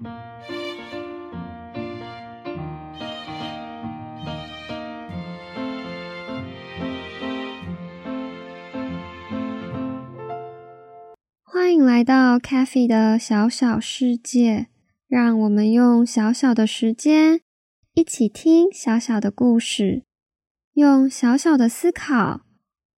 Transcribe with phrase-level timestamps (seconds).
[0.00, 0.14] 欢
[11.74, 14.68] 迎来到 c a f e 的小小世界，
[15.08, 17.40] 让我们用小小的时间
[17.94, 20.04] 一起听小小的故事，
[20.74, 22.42] 用小小的思考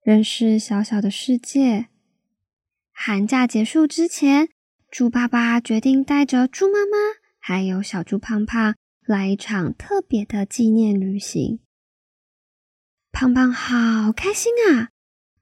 [0.03, 1.87] 认识小小的世界。
[2.93, 4.51] 寒假结束之前，
[4.91, 6.97] 猪爸爸决定带着猪妈妈
[7.39, 8.75] 还有小猪胖胖
[9.07, 11.61] 来一场特别的纪念旅行。
[13.13, 14.91] 胖胖好开心啊！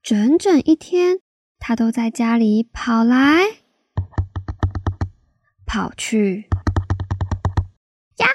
[0.02, 1.20] 整整一天。
[1.58, 3.42] 他都在家里跑来
[5.66, 6.48] 跑去，
[8.18, 8.28] 呀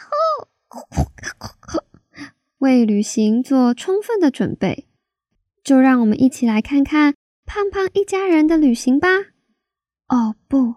[0.67, 1.79] 呼！
[2.59, 4.89] 为旅行做充分的准备。
[5.63, 9.07] 就让我们一起来看看胖胖一家人的旅行吧。
[10.09, 10.75] 哦，不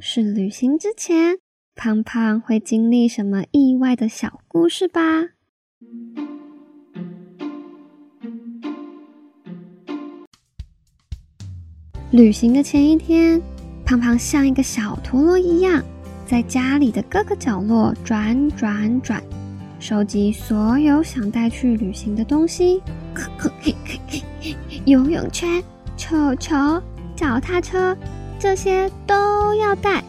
[0.00, 1.38] 是旅行之前，
[1.74, 5.00] 胖胖会经历什么意外的小故事吧？
[12.10, 13.40] 旅行的前一天，
[13.84, 15.82] 胖胖像一个小陀螺一样，
[16.26, 19.22] 在家里的各个角落转转转，
[19.78, 22.80] 收集所有想带去旅行的东西。
[24.86, 25.62] 游泳圈、
[25.96, 26.54] 球球、
[27.14, 27.96] 脚踏车，
[28.38, 30.02] 这些都要带，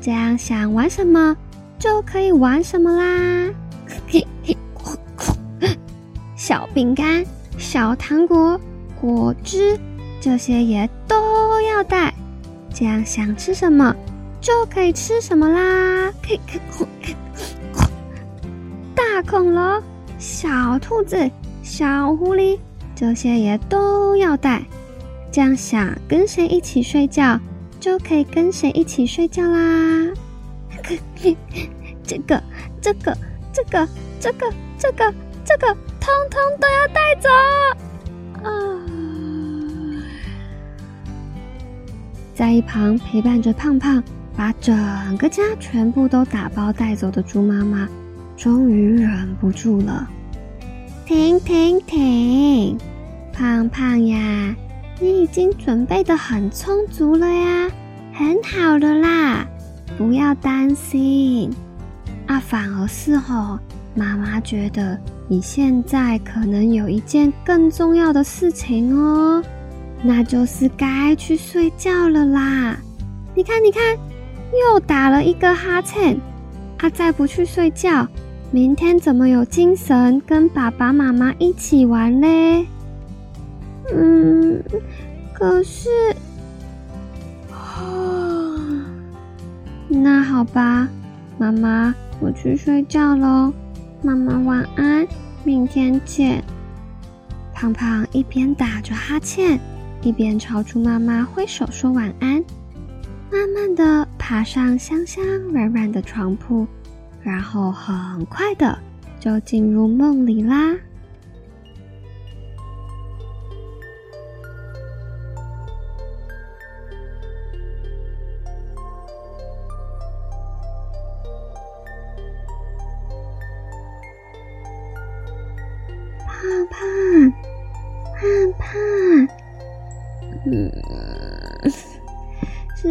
[0.00, 1.36] 这样想玩什么
[1.78, 3.52] 就可以玩什么啦。
[6.36, 7.24] 小饼干、
[7.58, 8.60] 小糖果、
[9.00, 9.78] 果汁。
[10.18, 12.12] 这些也都要带，
[12.74, 13.94] 这样想吃什么
[14.40, 16.12] 就可以吃什么啦！
[18.92, 19.80] 大恐龙、
[20.18, 21.30] 小兔子、
[21.62, 22.58] 小狐狸，
[22.96, 24.64] 这些也都要带，
[25.30, 27.38] 这样想跟谁一起睡觉
[27.86, 30.12] 就可以跟谁一起睡觉啦！
[32.02, 32.42] 这个、
[32.82, 33.16] 这个、
[33.52, 35.68] 这个、这个、这个、这个，
[36.00, 37.28] 通通都要带走
[38.42, 38.50] 啊！
[42.34, 44.02] 在一旁陪伴着胖胖，
[44.36, 47.88] 把整个家全部都打包带走的猪妈妈，
[48.36, 50.10] 终于忍不住了。
[51.04, 52.76] 停停停！
[53.32, 54.56] 胖胖呀，
[54.98, 57.70] 你已经准备的很充足了呀，
[58.18, 59.46] 很好的啦，
[59.98, 61.52] 不要担心。
[62.26, 63.58] 啊，反而是吼，
[63.94, 69.42] 妈妈觉得你现在可能有一件更重要的事情哦。
[70.02, 72.78] 那就是该去睡觉了啦！
[73.34, 73.82] 你看，你看，
[74.72, 76.18] 又打了一个哈欠。
[76.78, 78.08] 他再不去睡觉，
[78.50, 82.66] 明天怎么有精神跟爸爸妈妈一起玩嘞？
[83.94, 84.62] 嗯，
[85.34, 85.88] 可是，
[90.08, 90.88] 那好吧，
[91.36, 93.52] 妈妈，我去睡觉喽。
[94.04, 95.04] 妈妈晚安，
[95.42, 96.44] 明天见。
[97.52, 99.58] 胖胖一边打着哈欠。
[100.02, 102.34] 一边朝猪妈妈挥手说晚安，
[103.32, 106.64] 慢慢的爬上香香软软的床铺，
[107.20, 108.78] 然后很快的
[109.18, 110.72] 就进入梦里啦。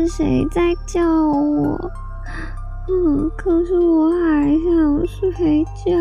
[0.08, 1.92] 谁在叫我？
[2.88, 5.92] 嗯，可是我还想睡觉。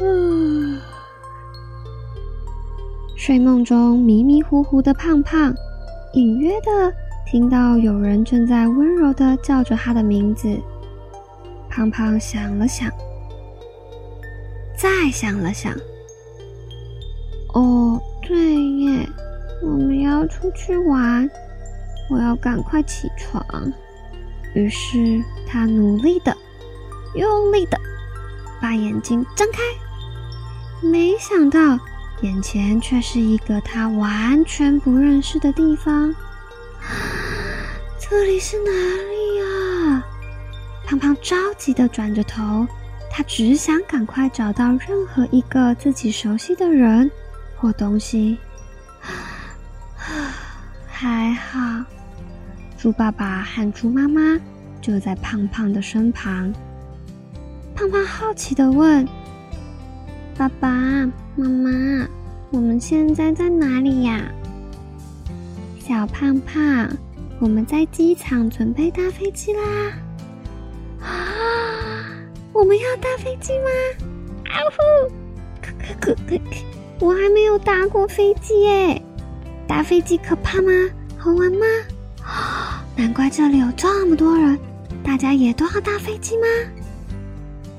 [0.00, 0.78] 嗯，
[3.16, 5.52] 睡梦中迷迷糊糊的胖胖，
[6.12, 6.94] 隐约的
[7.26, 10.48] 听到有人正在温柔的叫着他的名字。
[11.68, 12.88] 胖胖想了想，
[14.78, 15.72] 再想了想。
[17.54, 18.63] 哦，对，
[20.24, 21.30] 要出去玩，
[22.08, 23.44] 我要赶快起床。
[24.54, 26.34] 于是他努力的、
[27.14, 27.78] 用力的
[28.58, 29.60] 把眼睛睁开，
[30.80, 31.78] 没想到
[32.22, 36.14] 眼前却是一个他完全不认识的地方。
[38.00, 40.04] 这里是哪里呀？
[40.86, 42.66] 胖胖着急的转着头，
[43.10, 47.10] 他只想赶快找到任何一个自己熟悉的人。
[47.56, 48.36] 或东西，
[51.04, 51.84] 还好，
[52.78, 54.40] 猪爸爸和猪妈妈
[54.80, 56.50] 就在胖胖的身旁。
[57.74, 59.06] 胖胖好奇的问
[60.34, 60.70] ：“爸爸
[61.36, 62.08] 妈妈，
[62.50, 64.32] 我们现在在哪里呀？”
[65.78, 66.88] 小胖胖，
[67.38, 69.62] 我们在机场准备搭飞机啦！
[71.02, 71.06] 啊，
[72.54, 73.68] 我们要搭飞机吗？
[74.46, 75.12] 啊呼！
[75.60, 76.40] 可可可可，
[76.98, 79.03] 我还没有搭过飞机耶！
[79.66, 80.70] 搭飞机可怕吗？
[81.18, 81.66] 好玩吗？
[82.96, 84.58] 难怪这里有这么多人，
[85.02, 86.46] 大家也都要搭飞机吗？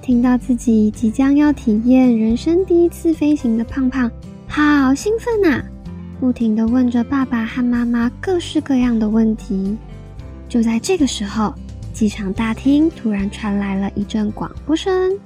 [0.02, 4.12] 听到自己即将要体验人生第一次飞行的胖胖，
[4.48, 5.64] 好兴奋呐！
[6.20, 9.78] 不停的问着爸爸和妈妈各式各样的问题。
[10.48, 11.54] 就在这个时候，
[11.92, 15.18] 机场大厅突然传来了一阵广播声：“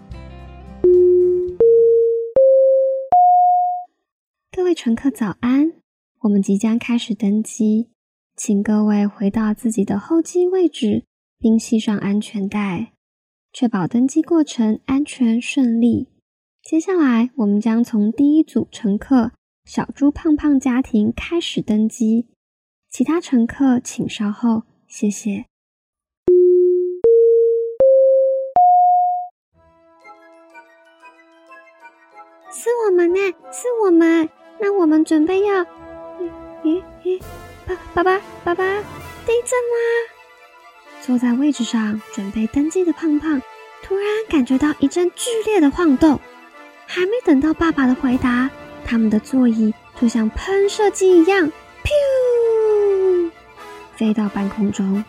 [4.56, 5.74] 各位乘客早安，
[6.22, 7.90] 我们即将开始登机，
[8.36, 11.06] 请各位回到自己的候机位置，
[11.38, 12.92] 并系上安全带。”
[13.54, 16.10] 确保登机过程安全顺利。
[16.62, 19.32] 接下来，我们将从第一组乘客
[19.64, 22.28] 小猪胖胖家庭开始登机，
[22.90, 25.46] 其他乘客请稍后，谢谢。
[32.52, 33.20] 是我们呢，
[33.52, 34.30] 是我们。
[34.62, 35.66] 那我们准备要……
[36.64, 37.22] 咦咦，
[37.66, 38.64] 爸爸爸爸爸，
[39.26, 39.80] 地震啦！
[41.02, 43.42] 坐在位置上准备登机的胖胖，
[43.82, 46.20] 突然感觉到一阵剧烈的晃动。
[46.86, 48.50] 还没等到爸爸的回答，
[48.84, 51.48] 他们的座椅就像喷射机一样，
[51.84, 53.32] 噗，
[53.96, 55.04] 飞到半空中。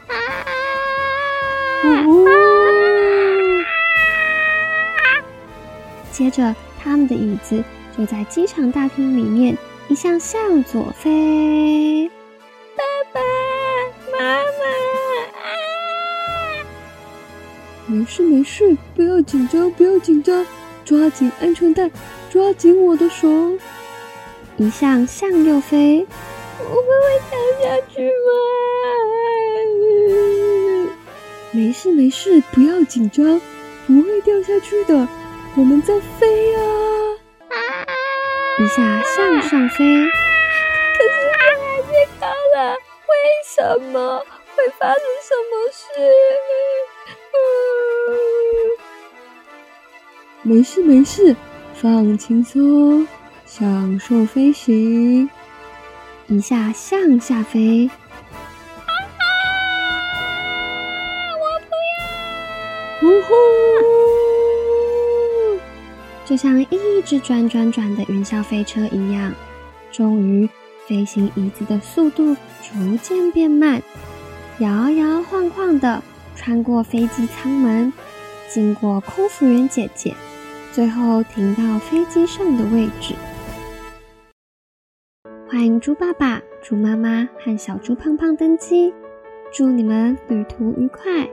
[6.13, 7.65] 接着，他们的椅子
[7.97, 9.57] 就在机场大厅里面
[9.91, 12.09] 一向向左飞。
[12.77, 12.83] 爸
[13.13, 13.21] 爸
[14.13, 14.65] 妈妈
[15.37, 15.51] 啊
[17.89, 20.47] 没事没事，不要紧张，不要紧张，
[20.85, 21.91] 抓紧安全带，
[22.31, 23.29] 抓紧我的手。
[24.59, 26.07] 一向向右飞，
[26.61, 28.13] 我们会掉下去吗？
[31.51, 33.41] 没事没事，不要紧张，
[33.89, 35.09] 不会掉下去的，
[35.57, 36.63] 我们在飞啊！
[38.61, 41.89] 一下向上飞，可是天还太
[42.21, 43.13] 高了，为
[43.43, 43.57] 什
[43.91, 44.19] 么
[44.55, 45.81] 会发生什么事？
[50.43, 51.35] 没事没事，
[51.73, 53.09] 放轻松，
[53.47, 55.31] 享受飞行。
[56.27, 57.89] 一下向下飞，
[58.85, 59.25] 啊啊！
[61.41, 61.73] 我不
[63.07, 63.09] 要！
[63.09, 63.90] 呜呼！
[66.31, 69.33] 就像一直转转转的云霄飞车一样，
[69.91, 70.49] 终于
[70.87, 73.83] 飞行椅子的速度逐渐变慢，
[74.61, 76.01] 摇摇晃晃的。
[76.37, 77.93] 穿过飞机舱门，
[78.49, 80.15] 经过空服员姐姐，
[80.71, 83.17] 最后停到飞机上的位置。
[85.49, 88.95] 欢迎猪爸爸、猪妈妈和小猪胖胖登机，
[89.53, 91.29] 祝你们旅途愉快。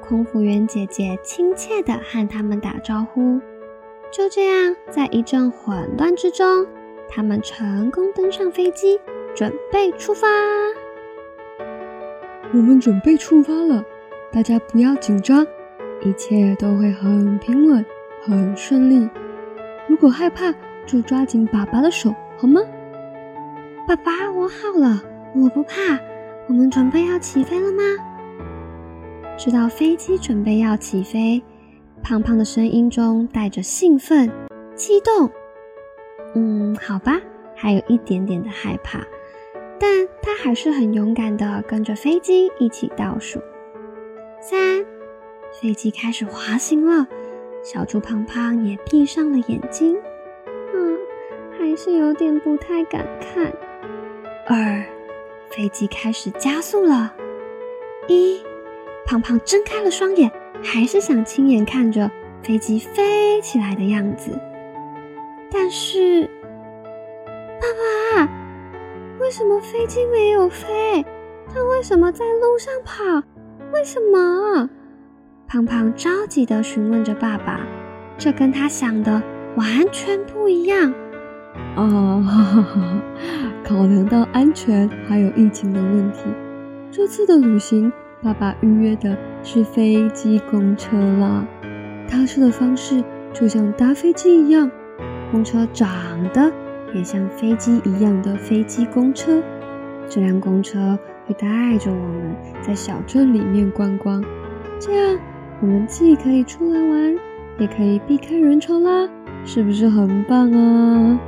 [0.00, 3.38] 空服员姐姐亲切地和他们打招呼。
[4.12, 6.66] 就这样，在一阵混乱之中，
[7.08, 8.98] 他们成功登上飞机，
[9.34, 10.26] 准备出发。
[12.52, 13.84] 我们准备出发了。
[14.32, 15.46] 大家不要紧张，
[16.02, 17.84] 一切都会很平稳、
[18.22, 19.08] 很顺利。
[19.88, 20.52] 如果害怕，
[20.86, 22.60] 就抓紧爸爸的手，好吗？
[23.86, 25.02] 爸爸，我好了，
[25.34, 25.98] 我不怕。
[26.48, 27.82] 我们准备要起飞了吗？
[29.36, 31.42] 知道飞机准备要起飞，
[32.08, 34.30] 胖胖的声音中带着兴奋、
[34.76, 35.28] 激动。
[36.36, 37.20] 嗯，好吧，
[37.56, 39.00] 还有一点点的害怕，
[39.76, 43.40] 但他还是很勇敢的跟着飞机一起倒数。
[44.40, 44.86] 三，
[45.60, 47.08] 飞机开始滑行了，
[47.64, 49.96] 小猪胖胖也闭上了眼睛。
[50.72, 50.96] 嗯，
[51.58, 53.52] 还是有点不太敢看。
[54.46, 54.84] 二，
[55.50, 57.12] 飞机开始加速了。
[58.06, 58.40] 一，
[59.04, 60.30] 胖胖睁开了双眼，
[60.62, 62.10] 还是想亲眼看着
[62.42, 64.38] 飞机飞起来的样子。
[65.50, 66.28] 但是，
[67.60, 68.28] 爸爸，
[69.20, 71.04] 为什么飞机没有飞？
[71.54, 73.22] 它为什么在路上跑？
[73.72, 74.68] 为什么？
[75.48, 77.60] 胖胖着急地询问着爸爸，
[78.18, 79.22] 这跟他想的
[79.56, 80.92] 完全不一样。
[81.76, 82.22] 啊，
[83.64, 86.24] 考量到安全还有疫情的问题，
[86.90, 87.92] 这次的旅行，
[88.22, 91.46] 爸爸预约的是飞机公车啦。
[92.10, 94.70] 搭车的方式就像搭飞机一样，
[95.30, 95.90] 公车长
[96.32, 96.52] 得
[96.94, 99.42] 也像飞机一样的飞机公车。
[100.08, 100.98] 这辆公车。
[101.28, 104.22] 会带着我们在小镇里面观光，
[104.78, 105.18] 这样
[105.60, 107.16] 我们既可以出来玩，
[107.58, 109.08] 也可以避开人潮啦，
[109.44, 111.18] 是不是很棒啊？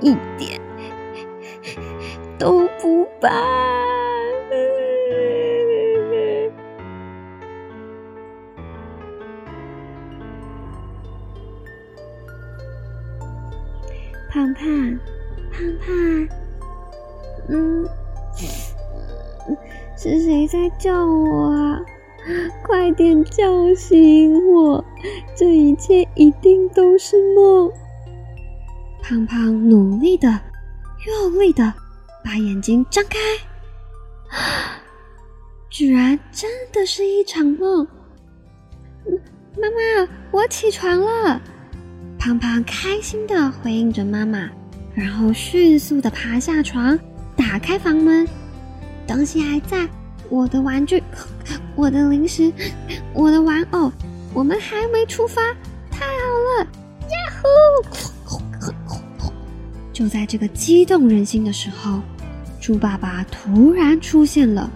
[0.00, 0.53] 一点
[2.44, 3.32] 都不办。
[14.30, 14.66] 胖胖，
[15.50, 16.28] 胖胖，
[17.48, 17.88] 嗯，
[19.96, 21.80] 是谁在叫我啊？
[22.62, 24.84] 快点叫醒我！
[25.34, 27.72] 这一切一定都是梦。
[29.02, 30.28] 胖胖努力的、
[31.06, 31.72] 用力的
[32.24, 33.18] 把眼睛张开，
[35.68, 37.86] 居然真的是一场梦。
[39.56, 41.40] 妈妈，我起床了。
[42.18, 44.50] 胖胖开心的回应着妈妈，
[44.94, 46.98] 然后迅速的爬下床，
[47.36, 48.26] 打开房门。
[49.06, 49.86] 东西还在，
[50.30, 51.02] 我的玩具，
[51.76, 52.50] 我的零食，
[53.12, 53.92] 我的玩偶，
[54.32, 55.42] 我们还没出发，
[55.90, 56.12] 太好
[56.58, 56.64] 了！
[57.10, 58.64] 呀呼！
[59.92, 62.00] 就在这个激动人心的时候，
[62.64, 64.70] 猪爸爸突然出现了，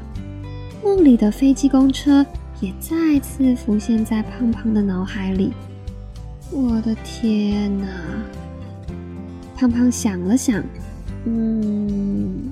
[0.84, 2.22] 梦里的飞机公车
[2.60, 5.54] 也再次浮现在胖胖的脑海里。
[6.50, 7.86] 我的天哪！
[9.56, 10.62] 胖胖想了想，
[11.24, 12.50] 嗯，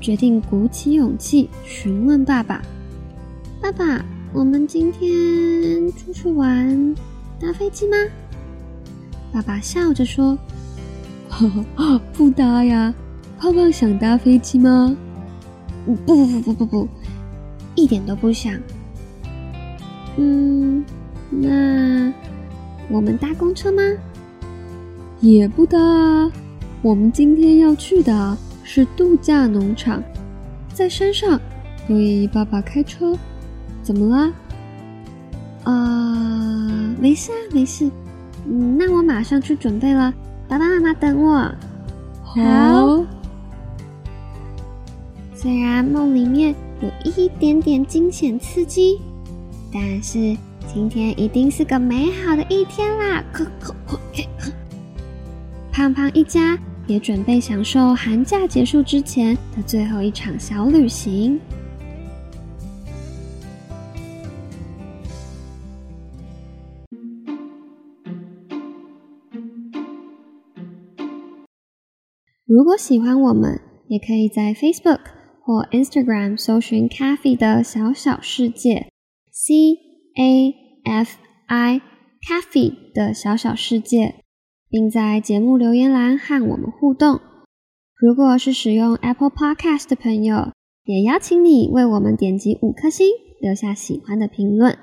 [0.00, 2.62] 决定鼓起勇气询问爸爸
[3.60, 4.02] ：“爸爸，
[4.32, 6.94] 我们今天出去玩，
[7.38, 7.96] 搭飞机吗？”
[9.30, 10.38] 爸爸笑着说
[12.14, 12.94] ：“不搭呀。”
[13.44, 14.96] 胖胖想搭飞机吗？
[15.84, 16.88] 不不不不不不，
[17.74, 18.54] 一点都不想。
[20.16, 20.82] 嗯，
[21.28, 22.10] 那。
[22.88, 23.82] 我们搭公车吗？
[25.20, 26.32] 也不搭啊！
[26.80, 30.02] 我们今天要去的是度假农场，
[30.72, 31.38] 在山上，
[31.86, 33.14] 所以爸爸开车。
[33.82, 34.32] 怎么啦？
[35.64, 37.90] 啊，没事啊，没事。
[38.46, 40.14] 嗯，那我马上去准备了，
[40.48, 41.54] 爸爸妈妈等我。
[42.22, 43.04] 好。
[45.44, 48.98] 虽然梦里面有一点点惊险刺激，
[49.70, 50.34] 但是。
[50.72, 53.22] 今天一定是个美好的一天啦！
[55.70, 61.38] 胖胖一家也准备享受寒假结束之前的最后一场小旅行。
[72.46, 75.00] 如果喜欢我们，也可以在 Facebook
[75.44, 78.88] 或 Instagram 搜寻 “Cafe 的小小世界
[79.30, 79.54] ”，C
[80.16, 80.64] A。
[80.86, 81.80] F I
[82.20, 84.16] Cafe 的小小世界，
[84.68, 87.22] 并在节目留言栏和我们互动。
[87.98, 90.52] 如果是使用 Apple Podcast 的朋友，
[90.84, 93.08] 也邀请你为我们点击五颗星，
[93.40, 94.76] 留下喜欢的评论。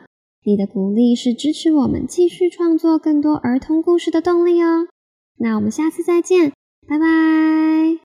[0.44, 4.88] 你的鼓励是支持我们继续创作更多儿童故事的动力哦。
[5.38, 6.52] 那我们下次再见，
[6.88, 8.00] 拜拜。